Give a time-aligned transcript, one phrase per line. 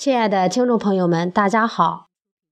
[0.00, 2.06] 亲爱的听众朋友们，大家好，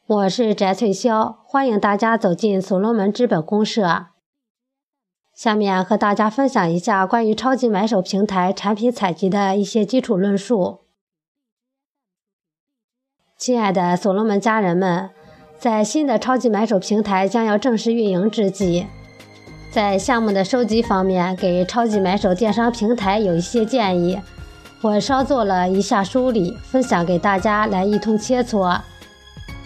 [0.06, 4.09] 我是翟翠霄，欢迎大家走进所罗门资本公社。
[5.35, 10.80] 下面和大家分享一下关于超级买手平台产品采集的一些基础论述。
[13.39, 15.09] 亲爱的所罗门家人们，
[15.59, 18.87] 在新的超级买手平台将要正式运营之际，
[19.71, 24.21] 在项目的收集方面，给超级买手电商平台有一些建议。
[24.80, 28.78] 我稍做了一下梳理，分享给大家来一通切磋。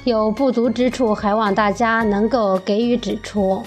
[0.05, 3.63] 有不足之处，还望大家能够给予指出。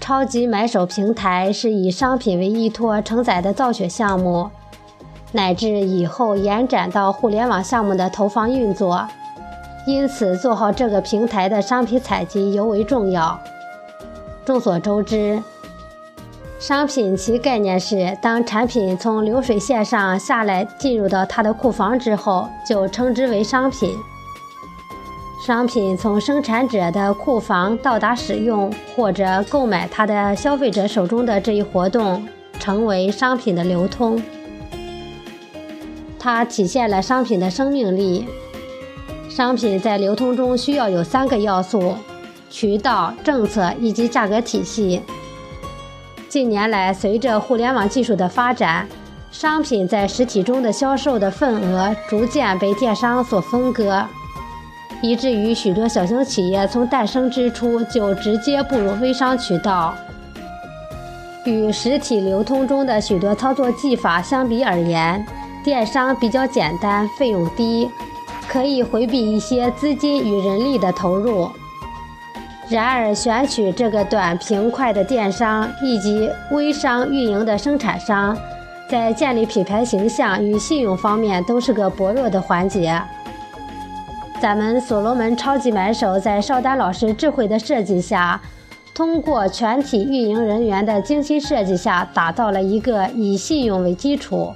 [0.00, 4.50] 超级买手平台是以商品为依托承载的造血项目，
[5.30, 9.06] 乃至以后延展到互联网项目的投放运作，
[9.86, 13.38] 因此做好这个平台的商品采集尤为重要。
[14.44, 15.40] 众所周知。
[16.66, 23.94] 商品其概念是，当产品从流水线上下来，进入到它的库房之后，就称之为商品。
[25.44, 32.26] 商品从生产者的库房到达使用或者购买它的消费者手中的这一活动，
[32.58, 34.22] 成为商品的流通。
[36.18, 38.26] 它体现了商品的生命力。
[39.28, 41.94] 商品在流通中需要有三个要素：
[42.48, 45.02] 渠道、政策以及价格体系。
[46.34, 48.88] 近年来，随着互联网技术的发展，
[49.30, 54.04] 商品在实体中的销售的份额逐渐被电商所分割，
[55.00, 59.94] 以至于许多小型企业从诞生之初就直接步入微商渠道。
[61.44, 65.24] 与实体流通中的许多操作技法相比而言，
[65.62, 67.88] 电商比较简单，费用低，
[68.48, 71.48] 可以回避一些资金与人力的投入。
[72.68, 78.36] 然而，选取这个短平快的电商以及微商运营的生产商，
[78.88, 83.00] 在建立品牌形象与信用方面都是个薄弱的环节。
[84.40, 88.40] 咱们所罗门超级买手在邵丹老师智慧的设计下，
[88.94, 94.54] 通过全体运营人员的精心设计下，打造了一个以信用为基础，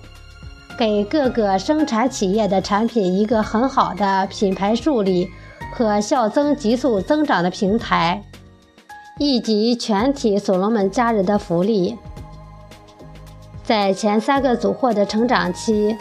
[0.78, 5.30] 给各个生产企业的产品一个很好的品牌树立。
[5.78, 8.24] 可效增急速增长的平台，
[9.16, 11.96] 以及全体所罗门家人的福利。
[13.62, 15.96] 在前三个组货的成长期，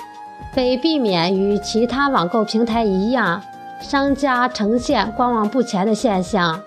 [0.55, 3.39] 为避免与其他网购平台一样，
[3.79, 6.59] 商家呈现观望不前的现象，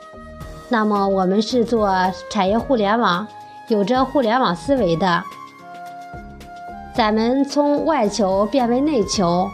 [0.69, 1.92] 那么我们是做
[2.31, 3.27] 产业互联网，
[3.66, 5.25] 有着互联网思维的，
[6.94, 9.50] 咱们从外求变为内求。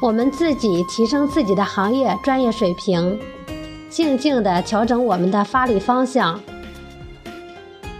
[0.00, 3.18] 我们自己提升自己的行业专业水平，
[3.90, 6.40] 静静地调整我们的发力方向。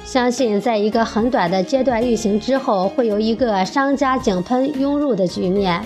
[0.05, 5.83] 相信在一个很短的阶段运行之后，会有一个商家井喷涌入的局面。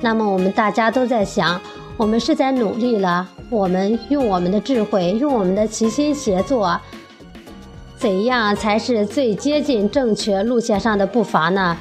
[0.00, 1.60] 那么我们大家都在想，
[1.98, 6.80] 我们是在努力了，我们用我们的智慧，用我们的齐心协作，
[7.98, 11.76] 怎样才是最接近正确路线上的步伐呢？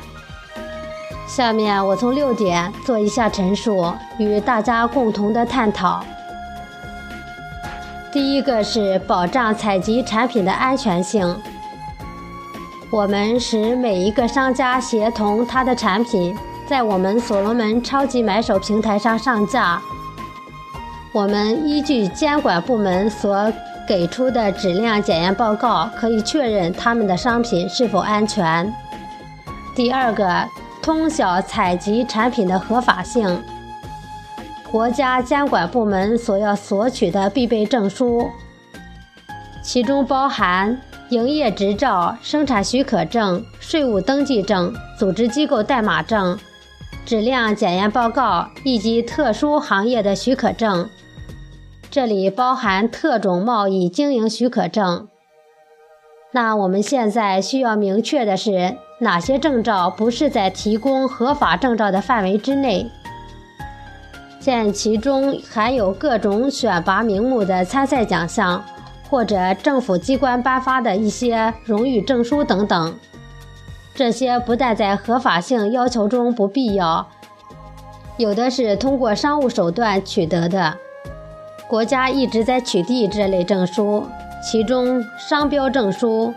[1.25, 6.03] 下面我从六点做一下陈述，与大家共同的探讨。
[8.11, 11.35] 第一个是保障采集产品的安全性。
[12.91, 19.81] 我们使每一个商家协同他的产品在我们所罗门超级买手平台上上架。
[21.11, 23.51] 我们依据监管部门所
[23.87, 28.71] 给出的质量检验报告，可以确认他们的商品是否安全。
[29.73, 30.47] 第二个。
[30.83, 33.41] 通晓采集产品的合法性，
[34.69, 38.29] 国家监管部门所要索取的必备证书，
[39.63, 40.77] 其中包含
[41.07, 46.37] 营业执照、生产许可证、税务登记证、组织机构代码证、
[47.05, 50.89] 质量检验报告以及特殊行业的许可证，
[51.89, 55.07] 这里包含特种贸易经营许可证。
[56.35, 62.89] 那我们现在需要明确的是，哪些证照不是在提供合法证照的范围之内？
[64.39, 68.65] 见其中含有各种选拔名目的参赛奖项，
[69.09, 72.95] 或者政府机关颁发的一些荣誉证书等等。
[73.93, 77.07] 这些不但在合法性要求中不必要，
[78.17, 80.75] 有的是通过商务手段取得的，
[81.67, 84.03] 国家一直在取缔这类证书。
[84.43, 86.33] 其中，商标证书、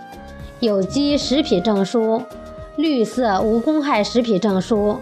[0.61, 2.23] 有机食品证书、
[2.76, 4.99] 绿色无公害食品证书，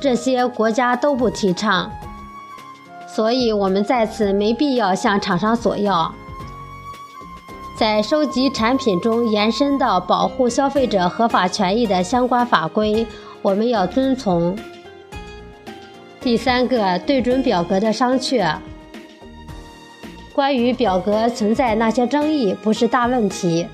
[0.00, 1.90] 这些国家都不提倡，
[3.06, 6.12] 所以我们在此没必要向厂商索要。
[7.78, 13.06] 在收集产品中延伸到保护消费者合法权益的相关法规，
[13.42, 14.56] 我们要遵从。
[16.20, 18.56] 第三个，对准表格的商榷。
[20.34, 23.66] 关于表格存在那些争议，不是大问题。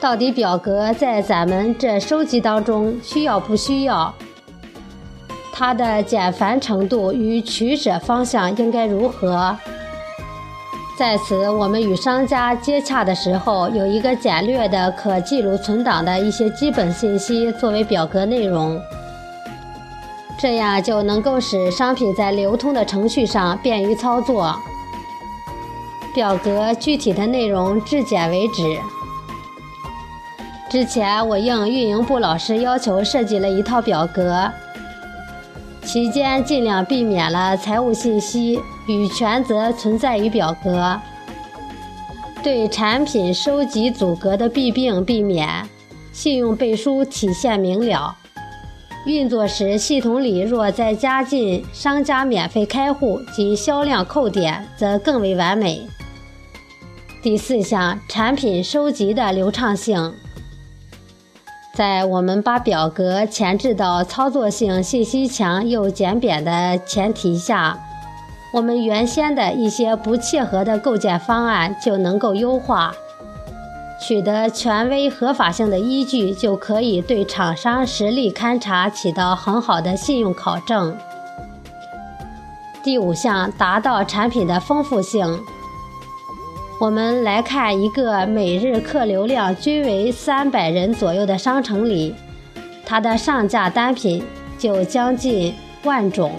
[0.00, 4.14] 到底表格在咱们这收集当中需要不需要？
[5.52, 9.56] 它的简繁程度与取舍方向应该如何？
[10.98, 18.80] 在此，我们与商家接洽的时候，有一个简略的可记录存档的一些基本信息作为表格内容，
[20.38, 24.58] 这样就能够使商品在流通的程序上便于操作。
[26.16, 28.80] 表格具体的内容质检为止。
[30.70, 34.50] 之前我应运营部老师要求设计了一套表格。
[35.84, 38.58] 期间尽量避免了财务信息
[38.88, 40.98] 与权责存在于表格，
[42.42, 45.68] 对产品收集阻隔的弊病避免，
[46.12, 48.16] 信用背书体现明了。
[49.04, 55.86] 运作时系统里若再加进商家免费开户及销量扣点，则更为完美。
[57.26, 60.14] 第四项，产品收集的流畅性。
[61.74, 67.80] 在我们把表格前置到操作性信息强又简便的前提下，
[68.52, 72.94] 我们原先的一些不切合的构建方案就能够优化。
[74.00, 80.96] 取得权威合法性的依据，就可以对厂商实力勘查起到很好的信用考证。
[82.84, 85.40] 第五项，达到产品的丰富性。
[86.78, 92.14] 我们来看一个每日客流量均为三百人左右的商城里，
[92.84, 94.22] 它的上架单品
[94.58, 96.32] 就将近万种。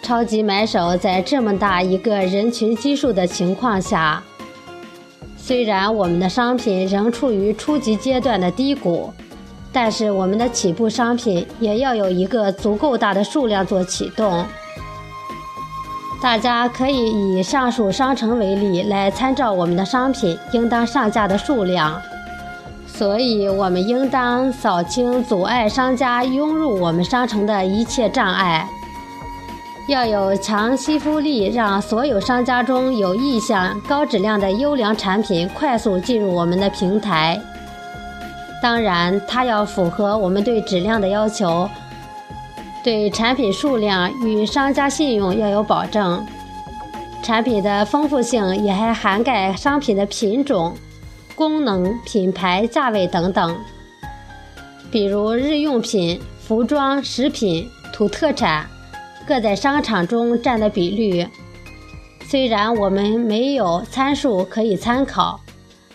[0.00, 4.22] 超级买手在这么大一个人群基数的情况下，
[5.36, 9.12] 虽然我们的商品仍处于初级阶段的低谷，
[9.72, 14.46] 但是我们的起步商品也要有一个足够大的数量做启动。
[16.20, 22.00] 大家可以以上述商城为例来参照我们的商品应当上架的数量，
[22.86, 28.68] 所以我们应当扫清阻碍商家涌入我们商城的一切障碍，
[29.86, 37.40] 要有强吸附力，让所有商家中有意向、高质量的优良产品快速进入我们的平台。
[38.60, 41.70] 当然，它要符合我们对质量的要求。
[42.84, 46.24] 对产品数量与商家信用要有保证，
[47.22, 50.74] 产品的丰富性也还涵盖商品的品种、
[51.34, 53.56] 功能、品牌、价位等等。
[54.90, 58.66] 比如日用品、服装、食品、土特产，
[59.26, 61.26] 各在商场中占的比率。
[62.26, 65.40] 虽然我们没有参数可以参考，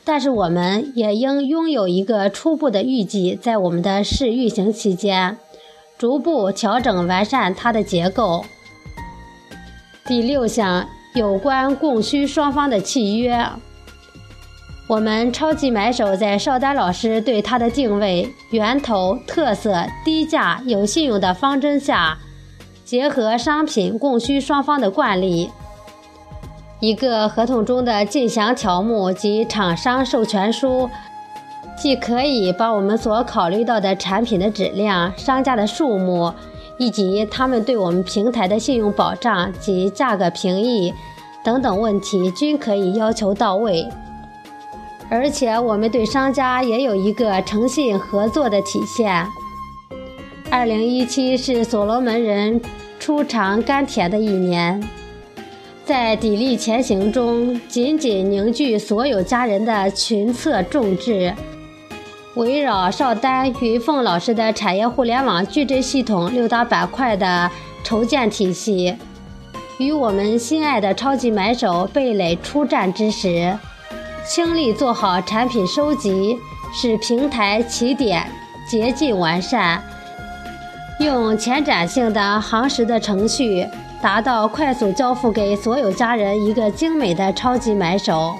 [0.03, 5.37] 但是我们也应拥有一个初步的预计，在我们的试运行期间。
[6.03, 8.43] 逐步调整完善它的结构。
[10.05, 13.41] 第六项有关供需双方的契约，
[14.85, 22.17] 我们超级买手在邵丹老师对它的定位、源头、特色、低价、有信用的方针下，
[22.83, 25.51] 结合商品供需双方的惯例，
[26.81, 30.89] 一个合同中的进详条目及厂商授权书。
[31.75, 36.31] 既可以把我们所考虑到的产品的质量、商家的数目，
[36.77, 40.93] 以及他们对我们平台的信用保障及价格平抑
[41.43, 43.87] 等等问题，均可以要求到位。
[45.09, 49.27] 而且，我们对商家也有一个诚信合作的体现。
[50.49, 52.61] 二零一七是所罗门人
[52.99, 54.81] 初尝甘甜的一年，
[55.83, 61.33] 在砥砺前行中，紧紧凝聚所有家人的群策众志。
[62.35, 67.49] 围绕邵丹、云凤老师的产业互联网矩阵系统六大板块的
[67.83, 68.95] 筹建体系，
[69.77, 73.55] 与我们心爱的超级买手贝蕾出战之时，
[74.25, 76.39] 倾力做好产品收集，
[76.73, 78.25] 使平台起点
[78.67, 79.83] 捷径完善，
[80.99, 83.67] 用前瞻性的夯实的程序，
[84.01, 88.33] 达到快速交付给所有家人一个精美的超级买手。